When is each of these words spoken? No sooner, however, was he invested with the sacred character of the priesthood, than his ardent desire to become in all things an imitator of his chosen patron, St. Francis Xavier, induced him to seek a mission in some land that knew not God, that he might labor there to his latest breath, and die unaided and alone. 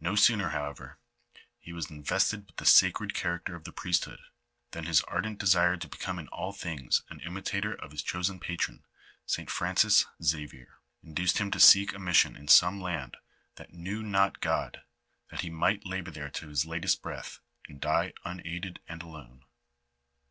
No 0.00 0.16
sooner, 0.16 0.50
however, 0.50 0.98
was 1.66 1.86
he 1.86 1.94
invested 1.94 2.46
with 2.46 2.56
the 2.56 2.66
sacred 2.66 3.14
character 3.14 3.54
of 3.54 3.64
the 3.64 3.72
priesthood, 3.72 4.20
than 4.72 4.84
his 4.84 5.00
ardent 5.04 5.38
desire 5.38 5.78
to 5.78 5.88
become 5.88 6.18
in 6.18 6.28
all 6.28 6.52
things 6.52 7.02
an 7.08 7.20
imitator 7.20 7.72
of 7.72 7.90
his 7.92 8.02
chosen 8.02 8.38
patron, 8.38 8.84
St. 9.24 9.48
Francis 9.48 10.04
Xavier, 10.22 10.76
induced 11.02 11.38
him 11.38 11.50
to 11.52 11.58
seek 11.58 11.94
a 11.94 11.98
mission 11.98 12.36
in 12.36 12.48
some 12.48 12.82
land 12.82 13.16
that 13.54 13.72
knew 13.72 14.02
not 14.02 14.40
God, 14.40 14.82
that 15.30 15.40
he 15.40 15.48
might 15.48 15.86
labor 15.86 16.10
there 16.10 16.28
to 16.28 16.48
his 16.48 16.66
latest 16.66 17.00
breath, 17.00 17.38
and 17.66 17.80
die 17.80 18.12
unaided 18.26 18.80
and 18.86 19.02
alone. 19.02 19.42